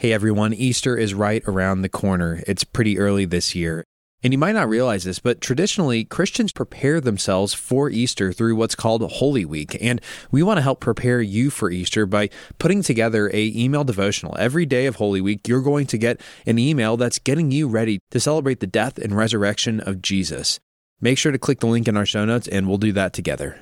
Hey 0.00 0.12
everyone, 0.12 0.54
Easter 0.54 0.96
is 0.96 1.12
right 1.12 1.42
around 1.44 1.82
the 1.82 1.88
corner. 1.88 2.40
It's 2.46 2.62
pretty 2.62 3.00
early 3.00 3.24
this 3.24 3.56
year. 3.56 3.82
And 4.22 4.32
you 4.32 4.38
might 4.38 4.52
not 4.52 4.68
realize 4.68 5.02
this, 5.02 5.18
but 5.18 5.40
traditionally, 5.40 6.04
Christians 6.04 6.52
prepare 6.52 7.00
themselves 7.00 7.52
for 7.52 7.90
Easter 7.90 8.32
through 8.32 8.54
what's 8.54 8.76
called 8.76 9.02
Holy 9.02 9.44
Week. 9.44 9.76
And 9.80 10.00
we 10.30 10.40
want 10.40 10.58
to 10.58 10.62
help 10.62 10.78
prepare 10.78 11.20
you 11.20 11.50
for 11.50 11.72
Easter 11.72 12.06
by 12.06 12.30
putting 12.60 12.84
together 12.84 13.28
a 13.34 13.52
email 13.56 13.82
devotional. 13.82 14.36
Every 14.38 14.66
day 14.66 14.86
of 14.86 14.94
Holy 14.94 15.20
Week, 15.20 15.48
you're 15.48 15.62
going 15.62 15.86
to 15.88 15.98
get 15.98 16.20
an 16.46 16.60
email 16.60 16.96
that's 16.96 17.18
getting 17.18 17.50
you 17.50 17.66
ready 17.66 17.98
to 18.12 18.20
celebrate 18.20 18.60
the 18.60 18.68
death 18.68 18.98
and 18.98 19.16
resurrection 19.16 19.80
of 19.80 20.00
Jesus. 20.00 20.60
Make 21.00 21.18
sure 21.18 21.32
to 21.32 21.38
click 21.38 21.58
the 21.58 21.66
link 21.66 21.88
in 21.88 21.96
our 21.96 22.06
show 22.06 22.24
notes 22.24 22.46
and 22.46 22.68
we'll 22.68 22.78
do 22.78 22.92
that 22.92 23.12
together. 23.12 23.60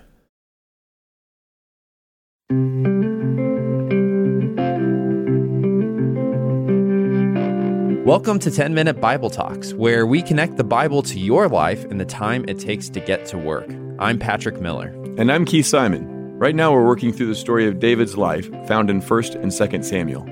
Welcome 8.07 8.39
to 8.39 8.53
10 8.53 8.73
Minute 8.73 9.01
Bible 9.01 9.31
Talks, 9.31 9.75
where 9.75 10.07
we 10.07 10.23
connect 10.23 10.59
the 10.59 10.63
Bible 10.63 11.03
to 11.03 11.19
your 11.19 11.49
life 11.49 11.85
and 11.87 11.99
the 11.99 12.05
time 12.05 12.45
it 12.47 12.61
takes 12.61 12.89
to 12.91 13.01
get 13.01 13.27
to 13.27 13.37
work. 13.37 13.69
I'm 13.99 14.21
Patrick 14.21 14.61
Miller. 14.61 14.91
And 15.19 15.33
I'm 15.33 15.45
Keith 15.45 15.67
Simon. 15.67 16.07
Right 16.39 16.55
now, 16.55 16.73
we're 16.73 16.87
working 16.87 17.13
through 17.13 17.27
the 17.27 17.35
story 17.35 17.67
of 17.67 17.81
David's 17.81 18.17
life 18.17 18.49
found 18.69 18.91
in 18.91 19.01
1st 19.01 19.35
and 19.43 19.51
2nd 19.51 19.85
Samuel. 19.85 20.25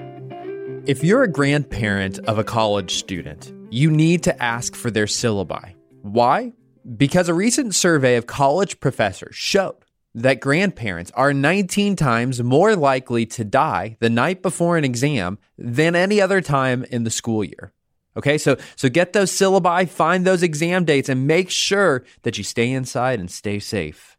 If 0.86 1.02
you're 1.02 1.24
a 1.24 1.28
grandparent 1.28 2.20
of 2.28 2.38
a 2.38 2.44
college 2.44 2.94
student, 2.94 3.52
you 3.70 3.90
need 3.90 4.22
to 4.22 4.40
ask 4.40 4.76
for 4.76 4.92
their 4.92 5.06
syllabi. 5.06 5.74
Why? 6.02 6.52
Because 6.96 7.28
a 7.28 7.34
recent 7.34 7.74
survey 7.74 8.14
of 8.14 8.28
college 8.28 8.78
professors 8.78 9.34
showed 9.34 9.84
that 10.14 10.40
grandparents 10.40 11.10
are 11.14 11.34
19 11.34 11.96
times 11.96 12.42
more 12.42 12.76
likely 12.76 13.26
to 13.26 13.44
die 13.44 13.96
the 14.00 14.10
night 14.10 14.42
before 14.42 14.76
an 14.76 14.84
exam 14.84 15.38
than 15.58 15.96
any 15.96 16.20
other 16.20 16.40
time 16.40 16.84
in 16.84 17.04
the 17.04 17.10
school 17.10 17.42
year. 17.42 17.72
Okay, 18.16 18.38
so 18.38 18.56
so 18.76 18.88
get 18.88 19.12
those 19.12 19.32
syllabi, 19.32 19.88
find 19.88 20.24
those 20.24 20.42
exam 20.42 20.84
dates, 20.84 21.08
and 21.08 21.26
make 21.26 21.50
sure 21.50 22.04
that 22.22 22.38
you 22.38 22.44
stay 22.44 22.70
inside 22.70 23.18
and 23.18 23.30
stay 23.30 23.58
safe. 23.58 24.16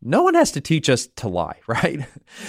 No 0.00 0.22
one 0.22 0.34
has 0.34 0.50
to 0.52 0.60
teach 0.60 0.88
us 0.88 1.06
to 1.16 1.28
lie, 1.28 1.60
right? 1.66 2.06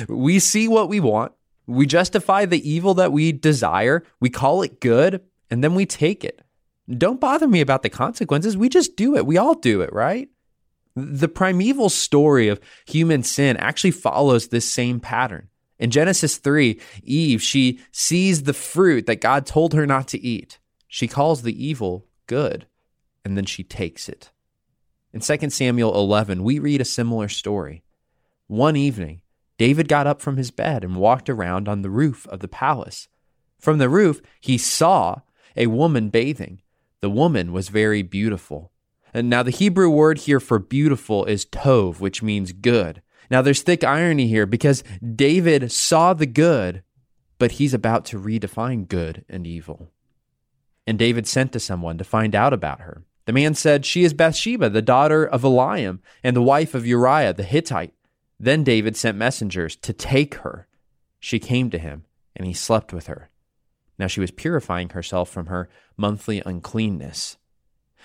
We 0.07 0.39
see 0.39 0.67
what 0.67 0.87
we 0.87 0.99
want, 1.01 1.33
we 1.67 1.85
justify 1.85 2.45
the 2.45 2.69
evil 2.69 2.93
that 2.95 3.11
we 3.11 3.31
desire, 3.31 4.03
we 4.19 4.29
call 4.29 4.61
it 4.61 4.79
good, 4.79 5.21
and 5.49 5.63
then 5.63 5.75
we 5.75 5.85
take 5.85 6.23
it. 6.23 6.41
Don't 6.89 7.19
bother 7.19 7.47
me 7.47 7.61
about 7.61 7.81
the 7.81 7.89
consequences. 7.89 8.55
We 8.55 8.69
just 8.69 8.95
do 8.95 9.15
it. 9.17 9.25
We 9.25 9.37
all 9.37 9.55
do 9.55 9.81
it, 9.81 9.91
right? 9.91 10.29
The 10.95 11.27
primeval 11.27 11.89
story 11.89 12.47
of 12.47 12.61
human 12.85 13.23
sin 13.23 13.57
actually 13.57 13.91
follows 13.91 14.47
this 14.47 14.71
same 14.71 14.99
pattern. 14.99 15.49
In 15.77 15.91
Genesis 15.91 16.37
3, 16.37 16.79
Eve, 17.03 17.41
she 17.41 17.81
sees 17.91 18.43
the 18.43 18.53
fruit 18.53 19.05
that 19.07 19.19
God 19.19 19.45
told 19.45 19.73
her 19.73 19.85
not 19.85 20.07
to 20.09 20.21
eat. 20.21 20.59
She 20.87 21.07
calls 21.07 21.41
the 21.41 21.65
evil 21.65 22.07
good, 22.27 22.65
and 23.25 23.35
then 23.35 23.45
she 23.45 23.63
takes 23.63 24.07
it. 24.07 24.31
In 25.11 25.19
2 25.19 25.49
Samuel 25.49 25.93
11, 25.95 26.43
we 26.43 26.59
read 26.59 26.79
a 26.79 26.85
similar 26.85 27.27
story. 27.27 27.83
One 28.47 28.77
evening, 28.77 29.21
David 29.57 29.87
got 29.87 30.07
up 30.07 30.21
from 30.21 30.37
his 30.37 30.51
bed 30.51 30.83
and 30.83 30.95
walked 30.95 31.29
around 31.29 31.67
on 31.67 31.81
the 31.81 31.89
roof 31.89 32.27
of 32.27 32.39
the 32.39 32.47
palace. 32.47 33.09
From 33.59 33.77
the 33.77 33.89
roof, 33.89 34.21
he 34.39 34.57
saw 34.57 35.21
a 35.57 35.67
woman 35.67 36.09
bathing. 36.09 36.61
The 37.01 37.09
woman 37.09 37.51
was 37.51 37.69
very 37.69 38.01
beautiful. 38.01 38.71
And 39.15 39.29
now, 39.29 39.43
the 39.43 39.49
Hebrew 39.49 39.89
word 39.89 40.17
here 40.17 40.41
for 40.41 40.59
beautiful 40.59 41.23
is 41.23 41.45
tov, 41.45 42.01
which 42.01 42.21
means 42.21 42.51
good. 42.51 43.01
Now, 43.31 43.41
there's 43.41 43.61
thick 43.61 43.81
irony 43.81 44.27
here 44.27 44.45
because 44.45 44.83
David 45.15 45.71
saw 45.71 46.13
the 46.13 46.25
good, 46.25 46.83
but 47.39 47.53
he's 47.53 47.73
about 47.73 48.03
to 48.07 48.19
redefine 48.19 48.89
good 48.89 49.23
and 49.29 49.47
evil. 49.47 49.89
And 50.85 50.99
David 50.99 51.27
sent 51.27 51.53
to 51.53 51.61
someone 51.61 51.97
to 51.97 52.03
find 52.03 52.35
out 52.35 52.51
about 52.51 52.81
her. 52.81 53.03
The 53.23 53.31
man 53.31 53.53
said, 53.53 53.85
She 53.85 54.03
is 54.03 54.13
Bathsheba, 54.13 54.69
the 54.69 54.81
daughter 54.81 55.25
of 55.25 55.43
Eliam, 55.43 55.99
and 56.21 56.35
the 56.35 56.41
wife 56.41 56.75
of 56.75 56.85
Uriah 56.85 57.31
the 57.31 57.43
Hittite. 57.43 57.93
Then 58.37 58.65
David 58.65 58.97
sent 58.97 59.17
messengers 59.17 59.77
to 59.77 59.93
take 59.93 60.35
her. 60.35 60.67
She 61.21 61.39
came 61.39 61.69
to 61.69 61.79
him, 61.79 62.03
and 62.35 62.45
he 62.45 62.53
slept 62.53 62.91
with 62.91 63.07
her. 63.07 63.29
Now 63.97 64.07
she 64.07 64.19
was 64.19 64.31
purifying 64.31 64.89
herself 64.89 65.29
from 65.29 65.45
her 65.45 65.69
monthly 65.95 66.43
uncleanness. 66.45 67.37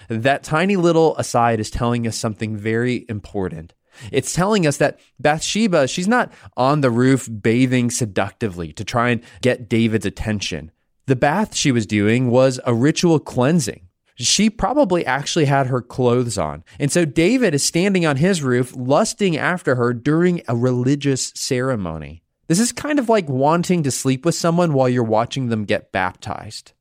That 0.09 0.43
tiny 0.43 0.77
little 0.77 1.17
aside 1.17 1.61
is 1.61 1.71
telling 1.71 2.07
us 2.07 2.17
something 2.17 2.57
very 2.57 3.05
important. 3.09 3.75
It's 4.13 4.33
telling 4.33 4.67
us 4.67 4.77
that 4.79 4.99
Bathsheba, 5.19 5.89
she's 5.89 6.09
not 6.09 6.33
on 6.57 6.81
the 6.81 6.91
roof 6.91 7.29
bathing 7.43 7.91
seductively 7.91 8.73
to 8.75 8.85
try 8.85 9.11
and 9.11 9.23
get 9.43 9.69
David's 9.69 10.07
attention. 10.07 10.71
The 11.07 11.17
bath 11.17 11.57
she 11.57 11.73
was 11.73 11.87
doing 11.87 12.31
was 12.31 12.61
a 12.65 12.75
ritual 12.75 13.19
cleansing. 13.19 13.89
She 14.15 14.51
probably 14.51 15.05
actually 15.07 15.47
had 15.47 15.69
her 15.69 15.81
clothes 15.81 16.37
on. 16.37 16.63
And 16.79 16.93
so 16.93 17.05
David 17.05 17.55
is 17.55 17.63
standing 17.63 18.05
on 18.05 18.17
his 18.17 18.43
roof, 18.43 18.75
lusting 18.77 19.37
after 19.37 19.77
her 19.77 19.95
during 19.95 20.43
a 20.47 20.55
religious 20.55 21.33
ceremony. 21.35 22.23
This 22.47 22.61
is 22.61 22.73
kind 22.73 22.99
of 22.99 23.09
like 23.09 23.29
wanting 23.29 23.83
to 23.85 23.91
sleep 23.91 24.25
with 24.25 24.35
someone 24.35 24.75
while 24.75 24.89
you're 24.89 25.03
watching 25.03 25.49
them 25.49 25.65
get 25.65 25.91
baptized. 25.91 26.73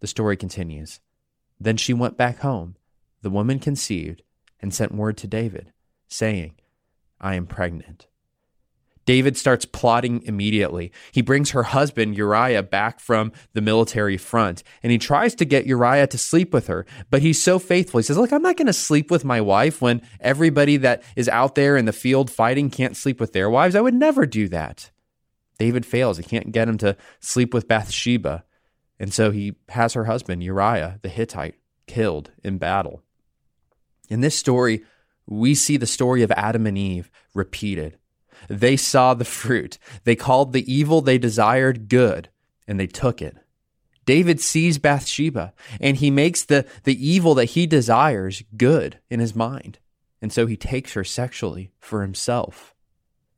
The 0.00 0.06
story 0.06 0.36
continues. 0.36 1.00
Then 1.64 1.78
she 1.78 1.94
went 1.94 2.18
back 2.18 2.40
home. 2.40 2.76
The 3.22 3.30
woman 3.30 3.58
conceived 3.58 4.22
and 4.60 4.72
sent 4.72 4.94
word 4.94 5.16
to 5.18 5.26
David, 5.26 5.72
saying, 6.08 6.56
I 7.20 7.36
am 7.36 7.46
pregnant. 7.46 8.06
David 9.06 9.36
starts 9.36 9.64
plotting 9.64 10.22
immediately. 10.24 10.92
He 11.12 11.22
brings 11.22 11.50
her 11.50 11.62
husband, 11.62 12.16
Uriah, 12.16 12.62
back 12.62 13.00
from 13.00 13.32
the 13.54 13.62
military 13.62 14.18
front, 14.18 14.62
and 14.82 14.92
he 14.92 14.98
tries 14.98 15.34
to 15.36 15.46
get 15.46 15.66
Uriah 15.66 16.06
to 16.08 16.18
sleep 16.18 16.52
with 16.52 16.66
her. 16.66 16.84
But 17.10 17.22
he's 17.22 17.42
so 17.42 17.58
faithful. 17.58 17.98
He 17.98 18.04
says, 18.04 18.18
Look, 18.18 18.32
I'm 18.32 18.42
not 18.42 18.56
going 18.56 18.66
to 18.66 18.74
sleep 18.74 19.10
with 19.10 19.24
my 19.24 19.40
wife 19.40 19.80
when 19.80 20.02
everybody 20.20 20.76
that 20.78 21.02
is 21.16 21.30
out 21.30 21.54
there 21.54 21.78
in 21.78 21.86
the 21.86 21.92
field 21.92 22.30
fighting 22.30 22.68
can't 22.68 22.96
sleep 22.96 23.20
with 23.20 23.32
their 23.32 23.48
wives. 23.48 23.74
I 23.74 23.80
would 23.80 23.94
never 23.94 24.26
do 24.26 24.48
that. 24.48 24.90
David 25.58 25.86
fails. 25.86 26.18
He 26.18 26.24
can't 26.24 26.52
get 26.52 26.68
him 26.68 26.78
to 26.78 26.96
sleep 27.20 27.54
with 27.54 27.68
Bathsheba. 27.68 28.44
And 29.04 29.12
so 29.12 29.32
he 29.32 29.54
has 29.68 29.92
her 29.92 30.06
husband, 30.06 30.42
Uriah 30.42 30.98
the 31.02 31.10
Hittite, 31.10 31.56
killed 31.86 32.30
in 32.42 32.56
battle. 32.56 33.02
In 34.08 34.22
this 34.22 34.34
story, 34.34 34.82
we 35.26 35.54
see 35.54 35.76
the 35.76 35.84
story 35.84 36.22
of 36.22 36.30
Adam 36.30 36.66
and 36.66 36.78
Eve 36.78 37.10
repeated. 37.34 37.98
They 38.48 38.78
saw 38.78 39.12
the 39.12 39.26
fruit. 39.26 39.76
They 40.04 40.16
called 40.16 40.54
the 40.54 40.72
evil 40.72 41.02
they 41.02 41.18
desired 41.18 41.90
good, 41.90 42.30
and 42.66 42.80
they 42.80 42.86
took 42.86 43.20
it. 43.20 43.36
David 44.06 44.40
sees 44.40 44.78
Bathsheba, 44.78 45.52
and 45.82 45.98
he 45.98 46.10
makes 46.10 46.42
the, 46.42 46.64
the 46.84 47.06
evil 47.06 47.34
that 47.34 47.50
he 47.50 47.66
desires 47.66 48.42
good 48.56 49.00
in 49.10 49.20
his 49.20 49.36
mind. 49.36 49.80
And 50.22 50.32
so 50.32 50.46
he 50.46 50.56
takes 50.56 50.94
her 50.94 51.04
sexually 51.04 51.72
for 51.78 52.00
himself. 52.00 52.74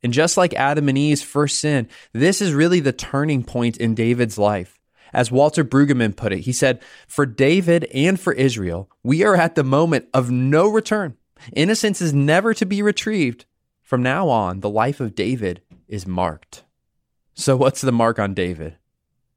And 0.01 0.13
just 0.13 0.37
like 0.37 0.53
Adam 0.53 0.87
and 0.87 0.97
Eve's 0.97 1.23
first 1.23 1.59
sin, 1.59 1.89
this 2.13 2.41
is 2.41 2.53
really 2.53 2.79
the 2.79 2.93
turning 2.93 3.43
point 3.43 3.75
in 3.75 3.95
David's 3.95 4.37
life. 4.37 4.76
As 5.13 5.31
Walter 5.31 5.63
Brueggemann 5.63 6.15
put 6.15 6.33
it, 6.33 6.41
he 6.41 6.53
said, 6.53 6.81
For 7.07 7.25
David 7.25 7.85
and 7.93 8.19
for 8.19 8.33
Israel, 8.33 8.89
we 9.03 9.23
are 9.23 9.35
at 9.35 9.55
the 9.55 9.63
moment 9.63 10.07
of 10.13 10.31
no 10.31 10.67
return. 10.67 11.17
Innocence 11.53 12.01
is 12.01 12.13
never 12.13 12.53
to 12.53 12.65
be 12.65 12.81
retrieved. 12.81 13.45
From 13.81 14.03
now 14.03 14.27
on, 14.29 14.59
the 14.59 14.69
life 14.69 14.99
of 14.99 15.15
David 15.15 15.61
is 15.87 16.05
marked. 16.05 16.63
So, 17.33 17.55
what's 17.55 17.81
the 17.81 17.91
mark 17.91 18.19
on 18.19 18.33
David? 18.33 18.77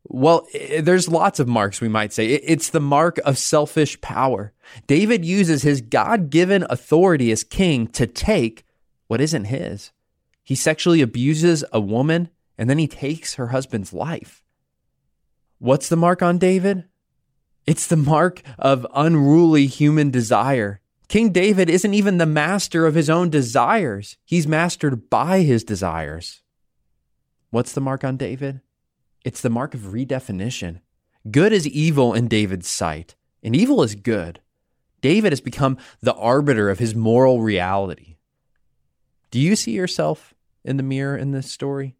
Well, 0.05 0.47
there's 0.81 1.09
lots 1.09 1.39
of 1.39 1.47
marks, 1.47 1.81
we 1.81 1.89
might 1.89 2.13
say. 2.13 2.27
It's 2.29 2.71
the 2.71 2.81
mark 2.81 3.19
of 3.19 3.39
selfish 3.39 4.01
power. 4.01 4.53
David 4.87 5.25
uses 5.25 5.63
his 5.63 5.81
God 5.81 6.31
given 6.31 6.67
authority 6.69 7.31
as 7.31 7.45
king 7.45 7.87
to 7.89 8.07
take 8.07 8.65
what 9.07 9.21
isn't 9.21 9.45
his. 9.45 9.93
He 10.43 10.55
sexually 10.55 11.01
abuses 11.01 11.65
a 11.73 11.81
woman 11.81 12.31
and 12.59 12.69
then 12.69 12.79
he 12.79 12.89
takes 12.89 13.35
her 13.35 13.49
husband's 13.49 13.93
life. 13.93 14.43
What's 15.61 15.91
the 15.91 15.97
mark 15.97 16.23
on 16.23 16.39
David? 16.39 16.85
It's 17.67 17.87
the 17.87 17.95
mark 17.95 18.41
of 18.59 18.87
unruly 18.95 19.67
human 19.67 20.11
desire. 20.11 20.81
King 21.07 21.33
David 21.33 21.69
isn't 21.69 21.93
even 21.93 22.17
the 22.17 22.25
master 22.25 22.87
of 22.87 22.95
his 22.95 23.11
own 23.11 23.29
desires, 23.29 24.17
he's 24.25 24.47
mastered 24.47 25.11
by 25.11 25.41
his 25.41 25.63
desires. 25.63 26.41
What's 27.51 27.75
the 27.75 27.81
mark 27.83 28.05
on 28.05 28.17
David? 28.17 28.63
It's 29.23 29.43
the 29.43 29.51
mark 29.51 29.75
of 29.75 29.81
redefinition. 29.81 30.81
Good 31.31 31.53
is 31.53 31.69
evil 31.69 32.15
in 32.15 32.27
David's 32.27 32.69
sight, 32.69 33.15
and 33.43 33.55
evil 33.55 33.83
is 33.83 33.95
good. 33.95 34.41
David 35.03 35.31
has 35.31 35.43
become 35.43 35.77
the 36.01 36.15
arbiter 36.15 36.71
of 36.71 36.79
his 36.79 36.95
moral 36.95 37.43
reality. 37.43 38.17
Do 39.31 39.39
you 39.39 39.57
see 39.57 39.73
yourself 39.73 40.33
in 40.65 40.79
the 40.79 40.83
mirror 40.83 41.19
in 41.19 41.33
this 41.33 41.53
story? 41.53 41.97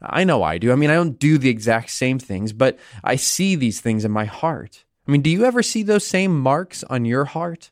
I 0.00 0.24
know 0.24 0.42
I 0.42 0.58
do. 0.58 0.72
I 0.72 0.76
mean, 0.76 0.90
I 0.90 0.94
don't 0.94 1.18
do 1.18 1.38
the 1.38 1.48
exact 1.48 1.90
same 1.90 2.18
things, 2.18 2.52
but 2.52 2.78
I 3.02 3.16
see 3.16 3.54
these 3.54 3.80
things 3.80 4.04
in 4.04 4.10
my 4.10 4.24
heart. 4.24 4.84
I 5.06 5.10
mean, 5.10 5.22
do 5.22 5.30
you 5.30 5.44
ever 5.44 5.62
see 5.62 5.82
those 5.82 6.06
same 6.06 6.38
marks 6.38 6.84
on 6.84 7.04
your 7.04 7.24
heart? 7.24 7.70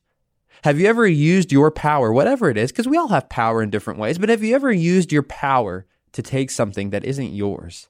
Have 0.64 0.78
you 0.78 0.86
ever 0.86 1.06
used 1.06 1.50
your 1.50 1.70
power, 1.70 2.12
whatever 2.12 2.48
it 2.48 2.56
is, 2.56 2.70
because 2.70 2.86
we 2.86 2.96
all 2.96 3.08
have 3.08 3.28
power 3.28 3.62
in 3.62 3.70
different 3.70 3.98
ways, 3.98 4.18
but 4.18 4.28
have 4.28 4.42
you 4.42 4.54
ever 4.54 4.70
used 4.70 5.12
your 5.12 5.24
power 5.24 5.86
to 6.12 6.22
take 6.22 6.50
something 6.50 6.90
that 6.90 7.04
isn't 7.04 7.34
yours? 7.34 7.88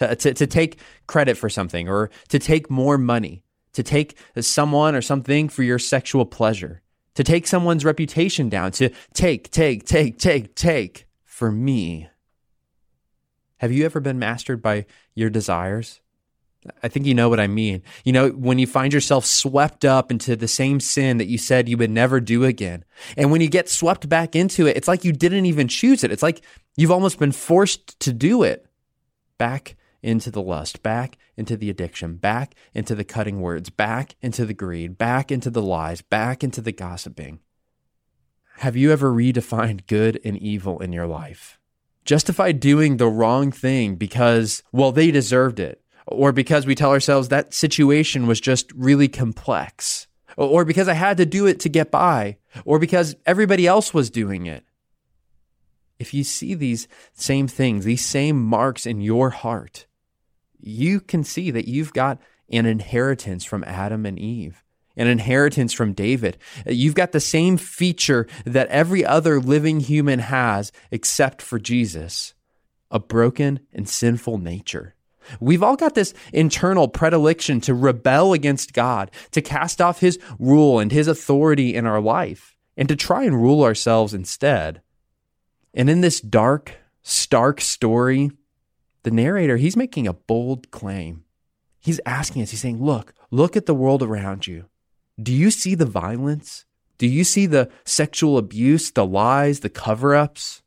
Uh, 0.00 0.14
to, 0.16 0.34
to 0.34 0.46
take 0.46 0.78
credit 1.06 1.36
for 1.36 1.48
something 1.48 1.88
or 1.88 2.10
to 2.28 2.38
take 2.38 2.68
more 2.68 2.98
money, 2.98 3.44
to 3.72 3.82
take 3.82 4.18
someone 4.40 4.94
or 4.96 5.00
something 5.00 5.48
for 5.48 5.62
your 5.62 5.78
sexual 5.78 6.26
pleasure, 6.26 6.82
to 7.14 7.22
take 7.22 7.46
someone's 7.46 7.84
reputation 7.84 8.48
down, 8.48 8.72
to 8.72 8.90
take, 9.14 9.50
take, 9.50 9.84
take, 9.86 10.18
take, 10.18 10.54
take 10.56 11.06
for 11.24 11.52
me. 11.52 12.08
Have 13.62 13.70
you 13.70 13.84
ever 13.84 14.00
been 14.00 14.18
mastered 14.18 14.60
by 14.60 14.86
your 15.14 15.30
desires? 15.30 16.00
I 16.82 16.88
think 16.88 17.06
you 17.06 17.14
know 17.14 17.28
what 17.28 17.38
I 17.38 17.46
mean. 17.46 17.84
You 18.04 18.12
know, 18.12 18.30
when 18.30 18.58
you 18.58 18.66
find 18.66 18.92
yourself 18.92 19.24
swept 19.24 19.84
up 19.84 20.10
into 20.10 20.34
the 20.34 20.48
same 20.48 20.80
sin 20.80 21.18
that 21.18 21.28
you 21.28 21.38
said 21.38 21.68
you 21.68 21.76
would 21.76 21.88
never 21.88 22.18
do 22.18 22.42
again. 22.42 22.84
And 23.16 23.30
when 23.30 23.40
you 23.40 23.48
get 23.48 23.68
swept 23.68 24.08
back 24.08 24.34
into 24.34 24.66
it, 24.66 24.76
it's 24.76 24.88
like 24.88 25.04
you 25.04 25.12
didn't 25.12 25.46
even 25.46 25.68
choose 25.68 26.02
it. 26.02 26.10
It's 26.10 26.24
like 26.24 26.42
you've 26.76 26.90
almost 26.90 27.20
been 27.20 27.30
forced 27.30 28.00
to 28.00 28.12
do 28.12 28.42
it. 28.42 28.66
Back 29.38 29.76
into 30.02 30.32
the 30.32 30.42
lust, 30.42 30.82
back 30.82 31.16
into 31.36 31.56
the 31.56 31.70
addiction, 31.70 32.16
back 32.16 32.56
into 32.74 32.96
the 32.96 33.04
cutting 33.04 33.40
words, 33.40 33.70
back 33.70 34.16
into 34.20 34.44
the 34.44 34.54
greed, 34.54 34.98
back 34.98 35.30
into 35.30 35.50
the 35.50 35.62
lies, 35.62 36.02
back 36.02 36.42
into 36.42 36.60
the 36.60 36.72
gossiping. 36.72 37.38
Have 38.56 38.74
you 38.76 38.90
ever 38.90 39.12
redefined 39.12 39.86
good 39.86 40.20
and 40.24 40.36
evil 40.36 40.80
in 40.80 40.92
your 40.92 41.06
life? 41.06 41.60
Justified 42.04 42.60
doing 42.60 42.96
the 42.96 43.08
wrong 43.08 43.52
thing 43.52 43.96
because, 43.96 44.62
well, 44.72 44.92
they 44.92 45.10
deserved 45.10 45.60
it 45.60 45.82
or 46.06 46.32
because 46.32 46.66
we 46.66 46.74
tell 46.74 46.90
ourselves 46.90 47.28
that 47.28 47.54
situation 47.54 48.26
was 48.26 48.40
just 48.40 48.72
really 48.72 49.08
complex, 49.08 50.06
or 50.36 50.64
because 50.64 50.88
I 50.88 50.94
had 50.94 51.16
to 51.18 51.26
do 51.26 51.46
it 51.46 51.60
to 51.60 51.68
get 51.68 51.90
by, 51.90 52.38
or 52.64 52.78
because 52.78 53.16
everybody 53.26 53.66
else 53.66 53.94
was 53.94 54.10
doing 54.10 54.46
it. 54.46 54.64
If 55.98 56.12
you 56.12 56.24
see 56.24 56.54
these 56.54 56.88
same 57.12 57.46
things, 57.46 57.84
these 57.84 58.04
same 58.04 58.42
marks 58.42 58.86
in 58.86 59.00
your 59.00 59.30
heart, 59.30 59.86
you 60.58 61.00
can 61.00 61.22
see 61.22 61.50
that 61.50 61.68
you've 61.68 61.92
got 61.92 62.18
an 62.50 62.66
inheritance 62.66 63.44
from 63.44 63.64
Adam 63.64 64.04
and 64.04 64.18
Eve, 64.18 64.64
an 64.96 65.06
inheritance 65.06 65.72
from 65.72 65.92
David. 65.92 66.38
Uh, 66.66 66.72
you've 66.72 66.94
got 66.94 67.12
the 67.12 67.20
same 67.20 67.56
feature 67.56 68.26
that 68.44 68.68
every 68.68 69.04
other 69.04 69.40
living 69.40 69.80
human 69.80 70.18
has 70.18 70.72
except 70.90 71.42
for 71.42 71.58
Jesus 71.58 72.34
a 72.90 72.98
broken 72.98 73.60
and 73.72 73.88
sinful 73.88 74.38
nature. 74.38 74.94
We've 75.40 75.62
all 75.62 75.76
got 75.76 75.94
this 75.94 76.12
internal 76.32 76.88
predilection 76.88 77.60
to 77.62 77.74
rebel 77.74 78.32
against 78.32 78.74
God, 78.74 79.10
to 79.30 79.40
cast 79.40 79.80
off 79.80 80.00
His 80.00 80.18
rule 80.38 80.78
and 80.78 80.92
His 80.92 81.08
authority 81.08 81.74
in 81.74 81.86
our 81.86 82.00
life, 82.00 82.54
and 82.76 82.88
to 82.88 82.96
try 82.96 83.24
and 83.24 83.40
rule 83.40 83.62
ourselves 83.64 84.12
instead. 84.12 84.82
And 85.72 85.88
in 85.88 86.02
this 86.02 86.20
dark, 86.20 86.76
stark 87.02 87.60
story, 87.60 88.30
the 89.02 89.10
narrator, 89.10 89.56
he's 89.56 89.76
making 89.76 90.06
a 90.06 90.12
bold 90.12 90.70
claim. 90.70 91.24
He's 91.80 92.00
asking 92.06 92.42
us, 92.42 92.50
he's 92.50 92.60
saying, 92.60 92.82
Look, 92.82 93.14
look 93.30 93.56
at 93.56 93.66
the 93.66 93.74
world 93.74 94.02
around 94.02 94.46
you. 94.46 94.66
Do 95.20 95.32
you 95.32 95.50
see 95.50 95.74
the 95.74 95.86
violence? 95.86 96.64
Do 96.98 97.06
you 97.06 97.24
see 97.24 97.46
the 97.46 97.70
sexual 97.84 98.38
abuse, 98.38 98.90
the 98.90 99.04
lies, 99.04 99.60
the 99.60 99.68
cover 99.68 100.14
ups? 100.14 100.62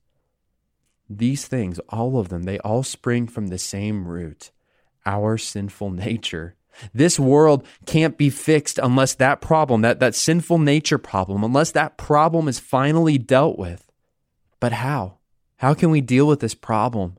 These 1.09 1.47
things, 1.47 1.79
all 1.89 2.17
of 2.17 2.29
them, 2.29 2.43
they 2.43 2.59
all 2.59 2.83
spring 2.83 3.27
from 3.27 3.47
the 3.47 3.57
same 3.57 4.07
root 4.07 4.51
our 5.05 5.37
sinful 5.37 5.91
nature. 5.91 6.55
This 6.93 7.19
world 7.19 7.65
can't 7.85 8.17
be 8.17 8.29
fixed 8.29 8.79
unless 8.79 9.13
that 9.15 9.39
problem, 9.39 9.81
that, 9.81 9.99
that 9.99 10.15
sinful 10.15 10.57
nature 10.57 10.97
problem, 10.97 11.43
unless 11.43 11.71
that 11.71 11.97
problem 11.97 12.47
is 12.47 12.59
finally 12.59 13.17
dealt 13.17 13.57
with. 13.57 13.89
But 14.59 14.73
how? 14.73 15.19
How 15.57 15.73
can 15.73 15.89
we 15.89 16.01
deal 16.01 16.27
with 16.27 16.41
this 16.41 16.55
problem? 16.55 17.17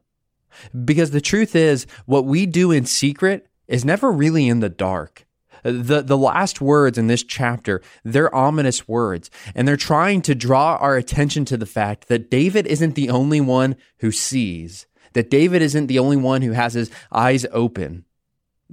Because 0.85 1.11
the 1.11 1.21
truth 1.21 1.55
is, 1.57 1.87
what 2.07 2.25
we 2.25 2.45
do 2.45 2.71
in 2.71 2.85
secret 2.85 3.47
is 3.67 3.85
never 3.85 4.11
really 4.11 4.49
in 4.49 4.61
the 4.61 4.69
dark. 4.69 5.26
The, 5.67 6.01
the 6.03 6.17
last 6.17 6.61
words 6.61 6.97
in 6.97 7.09
this 7.09 7.25
chapter, 7.25 7.83
they're 8.05 8.33
ominous 8.33 8.87
words, 8.87 9.31
and 9.53 9.67
they're 9.67 9.77
trying 9.77 10.23
to 10.23 10.35
draw 10.35 10.77
our 10.77 10.97
attention 10.97 11.45
to 11.47 11.57
the 11.57 11.67
fact 11.67 12.07
that 12.07 12.31
David 12.31 12.69
isn't 12.69 12.95
the 12.95 13.11
only 13.11 13.41
one 13.41 13.75
who 13.99 14.13
sees, 14.13 14.87
that 15.15 15.29
David 15.29 15.63
isn't 15.63 15.89
the 15.89 15.99
only 15.99 16.17
one 16.17 16.43
who 16.43 16.53
has 16.53 16.75
his 16.75 16.89
eyes 17.11 17.47
open. 17.51 18.05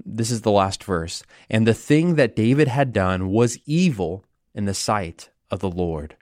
This 0.06 0.30
is 0.30 0.42
the 0.42 0.51
last 0.51 0.84
verse. 0.84 1.24
And 1.50 1.66
the 1.66 1.74
thing 1.74 2.13
that 2.16 2.36
David 2.36 2.68
had 2.68 2.94
done 2.94 3.30
was 3.30 3.57
evil 3.66 4.24
in 4.54 4.66
the 4.66 4.75
sight 4.75 5.31
of 5.50 5.62
the 5.62 5.72
Lord. 5.72 6.16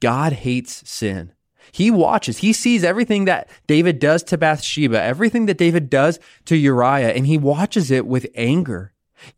God 0.00 0.32
hates 0.32 0.88
sin. 0.90 1.32
He 1.70 1.92
watches, 1.92 2.38
he 2.38 2.52
sees 2.52 2.82
everything 2.82 3.26
that 3.26 3.48
David 3.68 4.00
does 4.00 4.24
to 4.24 4.36
Bathsheba, 4.38 5.00
everything 5.00 5.46
that 5.46 5.58
David 5.58 5.88
does 5.88 6.18
to 6.46 6.56
Uriah, 6.56 7.10
and 7.10 7.28
he 7.28 7.38
watches 7.38 7.92
it 7.92 8.06
with 8.06 8.26
anger. 8.34 8.92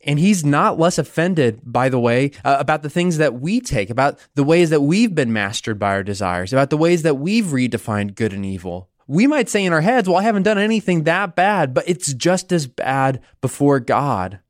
And 0.07 0.19
he's 0.19 0.45
not 0.45 0.79
less 0.79 0.99
offended, 0.99 1.61
by 1.65 1.89
the 1.89 1.99
way, 1.99 2.31
uh, 2.45 2.57
about 2.59 2.83
the 2.83 2.91
things 2.91 3.19
that 3.19 3.41
we 3.41 3.61
take, 3.61 3.91
about 3.91 4.19
the 4.35 4.45
ways 4.45 4.71
that 4.71 4.83
we've 4.83 5.15
been 5.15 5.33
mastered 5.33 5.79
by 5.79 5.91
our 5.91 6.03
desires, 6.03 6.53
about 6.53 6.71
the 6.71 6.77
ways 6.77 7.03
that 7.03 7.17
we've 7.17 7.47
redefined 7.47 8.15
good 8.15 8.33
and 8.33 8.45
evil. 8.45 8.89
We 9.07 9.27
might 9.27 9.49
say 9.49 9.65
in 9.65 9.73
our 9.73 9.83
heads, 9.83 10.09
well, 10.09 10.19
I 10.19 10.23
haven't 10.23 10.45
done 10.45 10.59
anything 10.59 11.05
that 11.05 11.37
bad, 11.37 11.75
but 11.75 11.89
it's 11.89 12.15
just 12.15 12.53
as 12.53 12.67
bad 12.67 13.21
before 13.41 13.81
God. 13.81 14.41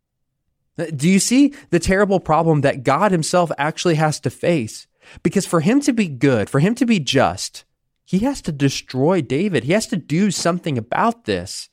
Uh, 0.78 0.86
do 0.94 1.08
you 1.08 1.18
see 1.18 1.52
the 1.70 1.78
terrible 1.78 2.20
problem 2.20 2.60
that 2.60 2.84
God 2.84 3.10
himself 3.12 3.50
actually 3.58 3.96
has 3.96 4.20
to 4.20 4.30
face? 4.30 4.86
Because 5.22 5.46
for 5.46 5.60
him 5.60 5.80
to 5.80 5.92
be 5.92 6.08
good, 6.08 6.48
for 6.48 6.60
him 6.60 6.74
to 6.76 6.86
be 6.86 6.98
just, 6.98 7.64
he 8.04 8.20
has 8.20 8.40
to 8.42 8.52
destroy 8.52 9.20
David. 9.20 9.64
He 9.64 9.72
has 9.72 9.86
to 9.88 9.96
do 9.96 10.30
something 10.30 10.78
about 10.78 11.24
this. 11.24 11.68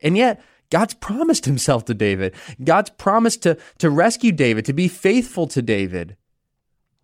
And 0.00 0.16
yet, 0.16 0.42
God's 0.70 0.94
promised 0.94 1.46
himself 1.46 1.84
to 1.86 1.94
David. 1.94 2.34
God's 2.62 2.90
promised 2.90 3.42
to, 3.42 3.56
to 3.78 3.90
rescue 3.90 4.32
David, 4.32 4.64
to 4.66 4.72
be 4.72 4.88
faithful 4.88 5.46
to 5.48 5.62
David. 5.62 6.16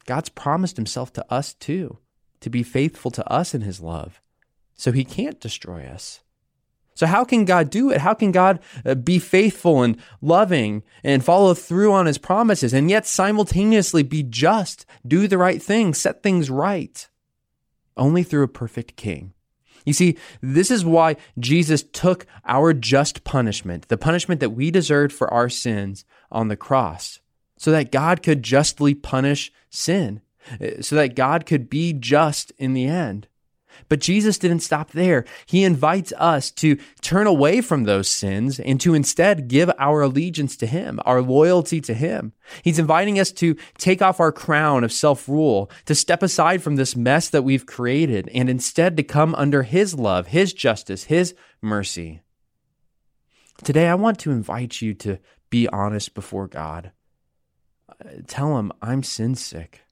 God's 0.06 0.28
promised 0.28 0.76
himself 0.76 1.12
to 1.14 1.32
us 1.32 1.54
too, 1.54 1.98
to 2.40 2.50
be 2.50 2.62
faithful 2.62 3.10
to 3.12 3.30
us 3.30 3.54
in 3.54 3.62
his 3.62 3.80
love. 3.80 4.20
So 4.74 4.92
he 4.92 5.04
can't 5.04 5.40
destroy 5.40 5.86
us. 5.86 6.20
So, 6.96 7.06
how 7.06 7.24
can 7.24 7.44
God 7.44 7.70
do 7.70 7.90
it? 7.90 8.00
How 8.00 8.14
can 8.14 8.30
God 8.30 8.60
uh, 8.84 8.94
be 8.94 9.18
faithful 9.18 9.82
and 9.82 9.96
loving 10.20 10.84
and 11.02 11.24
follow 11.24 11.52
through 11.52 11.92
on 11.92 12.06
his 12.06 12.18
promises 12.18 12.72
and 12.72 12.88
yet 12.88 13.06
simultaneously 13.06 14.04
be 14.04 14.22
just, 14.22 14.86
do 15.06 15.26
the 15.26 15.38
right 15.38 15.60
thing, 15.60 15.92
set 15.92 16.22
things 16.22 16.50
right? 16.50 17.08
Only 17.96 18.22
through 18.22 18.44
a 18.44 18.48
perfect 18.48 18.94
king. 18.94 19.32
You 19.84 19.92
see, 19.92 20.16
this 20.40 20.70
is 20.70 20.84
why 20.84 21.16
Jesus 21.38 21.82
took 21.82 22.26
our 22.46 22.72
just 22.72 23.24
punishment, 23.24 23.88
the 23.88 23.98
punishment 23.98 24.40
that 24.40 24.50
we 24.50 24.70
deserved 24.70 25.12
for 25.12 25.32
our 25.32 25.48
sins 25.48 26.04
on 26.30 26.48
the 26.48 26.56
cross, 26.56 27.20
so 27.58 27.70
that 27.70 27.92
God 27.92 28.22
could 28.22 28.42
justly 28.42 28.94
punish 28.94 29.52
sin, 29.70 30.22
uh, 30.60 30.80
so 30.80 30.96
that 30.96 31.14
God 31.14 31.46
could 31.46 31.68
be 31.68 31.92
just 31.92 32.52
in 32.58 32.72
the 32.72 32.86
end. 32.86 33.28
But 33.88 34.00
Jesus 34.00 34.38
didn't 34.38 34.60
stop 34.60 34.90
there. 34.92 35.24
He 35.46 35.64
invites 35.64 36.12
us 36.16 36.50
to 36.52 36.76
turn 37.00 37.26
away 37.26 37.60
from 37.60 37.84
those 37.84 38.08
sins 38.08 38.58
and 38.60 38.80
to 38.80 38.94
instead 38.94 39.48
give 39.48 39.70
our 39.78 40.02
allegiance 40.02 40.56
to 40.58 40.66
Him, 40.66 41.00
our 41.04 41.20
loyalty 41.20 41.80
to 41.82 41.94
Him. 41.94 42.32
He's 42.62 42.78
inviting 42.78 43.18
us 43.18 43.32
to 43.32 43.56
take 43.78 44.02
off 44.02 44.20
our 44.20 44.32
crown 44.32 44.84
of 44.84 44.92
self 44.92 45.28
rule, 45.28 45.70
to 45.86 45.94
step 45.94 46.22
aside 46.22 46.62
from 46.62 46.76
this 46.76 46.96
mess 46.96 47.28
that 47.28 47.42
we've 47.42 47.66
created, 47.66 48.28
and 48.34 48.48
instead 48.48 48.96
to 48.96 49.02
come 49.02 49.34
under 49.34 49.62
His 49.62 49.94
love, 49.94 50.28
His 50.28 50.52
justice, 50.52 51.04
His 51.04 51.34
mercy. 51.62 52.20
Today, 53.62 53.88
I 53.88 53.94
want 53.94 54.18
to 54.20 54.30
invite 54.30 54.82
you 54.82 54.94
to 54.94 55.18
be 55.50 55.68
honest 55.68 56.14
before 56.14 56.48
God. 56.48 56.92
Uh, 57.88 58.10
tell 58.26 58.58
Him, 58.58 58.72
I'm 58.82 59.02
sin 59.02 59.34
sick. 59.34 59.82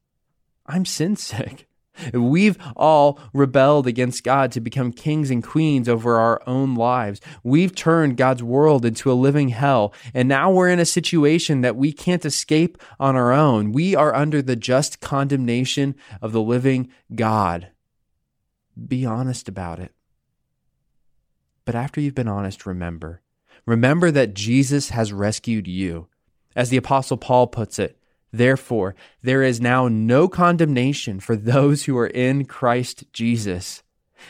I'm 0.66 0.84
sin 0.84 1.16
sick. 1.16 1.68
We've 2.12 2.56
all 2.76 3.20
rebelled 3.32 3.86
against 3.86 4.24
God 4.24 4.50
to 4.52 4.60
become 4.60 4.92
kings 4.92 5.30
and 5.30 5.42
queens 5.42 5.88
over 5.88 6.16
our 6.16 6.42
own 6.46 6.74
lives. 6.74 7.20
We've 7.42 7.74
turned 7.74 8.16
God's 8.16 8.42
world 8.42 8.84
into 8.84 9.10
a 9.10 9.14
living 9.14 9.50
hell. 9.50 9.92
And 10.14 10.28
now 10.28 10.50
we're 10.50 10.70
in 10.70 10.78
a 10.78 10.84
situation 10.84 11.60
that 11.60 11.76
we 11.76 11.92
can't 11.92 12.24
escape 12.24 12.78
on 12.98 13.16
our 13.16 13.32
own. 13.32 13.72
We 13.72 13.94
are 13.94 14.14
under 14.14 14.42
the 14.42 14.56
just 14.56 15.00
condemnation 15.00 15.94
of 16.20 16.32
the 16.32 16.42
living 16.42 16.90
God. 17.14 17.68
Be 18.88 19.04
honest 19.04 19.48
about 19.48 19.78
it. 19.78 19.92
But 21.64 21.74
after 21.74 22.00
you've 22.00 22.14
been 22.14 22.28
honest, 22.28 22.66
remember. 22.66 23.20
Remember 23.66 24.10
that 24.10 24.34
Jesus 24.34 24.90
has 24.90 25.12
rescued 25.12 25.68
you. 25.68 26.08
As 26.56 26.70
the 26.70 26.76
Apostle 26.76 27.16
Paul 27.16 27.46
puts 27.46 27.78
it, 27.78 27.98
Therefore, 28.32 28.94
there 29.22 29.42
is 29.42 29.60
now 29.60 29.88
no 29.88 30.26
condemnation 30.26 31.20
for 31.20 31.36
those 31.36 31.84
who 31.84 31.96
are 31.98 32.06
in 32.06 32.46
Christ 32.46 33.04
Jesus. 33.12 33.82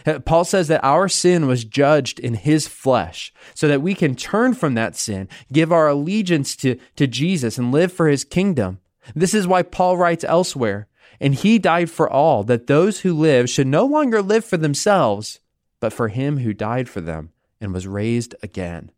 Uh, 0.04 0.18
Paul 0.18 0.44
says 0.44 0.68
that 0.68 0.82
our 0.82 1.08
sin 1.08 1.46
was 1.46 1.64
judged 1.64 2.18
in 2.18 2.34
his 2.34 2.66
flesh 2.66 3.32
so 3.54 3.68
that 3.68 3.82
we 3.82 3.94
can 3.94 4.14
turn 4.14 4.54
from 4.54 4.74
that 4.74 4.96
sin, 4.96 5.28
give 5.52 5.70
our 5.70 5.88
allegiance 5.88 6.56
to, 6.56 6.78
to 6.96 7.06
Jesus, 7.06 7.58
and 7.58 7.70
live 7.70 7.92
for 7.92 8.08
his 8.08 8.24
kingdom. 8.24 8.80
This 9.14 9.34
is 9.34 9.46
why 9.46 9.62
Paul 9.62 9.96
writes 9.96 10.24
elsewhere, 10.24 10.88
and 11.20 11.34
he 11.34 11.58
died 11.58 11.90
for 11.90 12.10
all, 12.10 12.42
that 12.44 12.66
those 12.66 13.00
who 13.00 13.12
live 13.12 13.48
should 13.48 13.66
no 13.66 13.84
longer 13.84 14.22
live 14.22 14.44
for 14.44 14.56
themselves, 14.56 15.40
but 15.78 15.92
for 15.92 16.08
him 16.08 16.38
who 16.38 16.52
died 16.52 16.88
for 16.88 17.00
them 17.00 17.30
and 17.60 17.72
was 17.72 17.86
raised 17.86 18.34
again. 18.42 18.90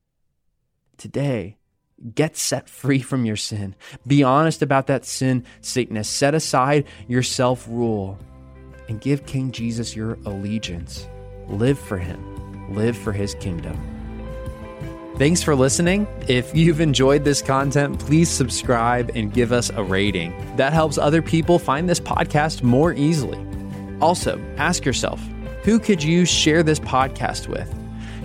Today, 0.97 1.59
get 2.15 2.37
set 2.37 2.69
free 2.69 3.01
from 3.01 3.25
your 3.25 3.37
sin. 3.37 3.75
Be 4.07 4.23
honest 4.23 4.63
about 4.63 4.87
that 4.89 5.05
sin 5.05 5.45
sickness. 5.61 6.09
Set 6.09 6.35
aside 6.35 6.87
your 7.09 7.23
self 7.23 7.67
rule 7.69 8.19
and 8.89 9.01
give 9.01 9.27
King 9.27 9.53
Jesus 9.53 9.97
your 9.97 10.15
allegiance. 10.27 11.07
Live 11.49 11.79
for 11.79 11.99
him, 11.99 12.75
live 12.75 12.97
for 12.97 13.13
his 13.13 13.35
kingdom. 13.37 13.79
Thanks 15.17 15.45
for 15.45 15.55
listening. 15.55 16.09
If 16.27 16.57
you've 16.57 16.81
enjoyed 16.81 17.23
this 17.23 17.41
content, 17.41 18.01
please 18.01 18.29
subscribe 18.29 19.13
and 19.15 19.33
give 19.33 19.53
us 19.53 19.71
a 19.71 19.83
rating. 19.83 20.57
That 20.57 20.73
helps 20.73 20.99
other 20.99 21.23
people 21.23 21.61
find 21.61 21.89
this 21.89 22.01
podcast 22.01 22.65
more 22.65 22.93
easily. 22.93 23.39
Also, 24.01 24.41
ask 24.57 24.85
yourself 24.85 25.21
who 25.63 25.79
could 25.79 26.03
you 26.03 26.25
share 26.27 26.63
this 26.63 26.81
podcast 26.81 27.47
with? 27.47 27.84